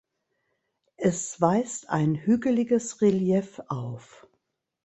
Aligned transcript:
Es 0.97 1.39
weist 1.41 1.89
ein 1.91 2.15
hügeliges 2.15 3.01
Relief 3.03 3.61
auf. 3.67 4.25